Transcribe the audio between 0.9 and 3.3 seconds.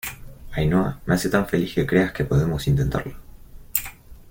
me hace tan feliz que creas que podemos intentarlo.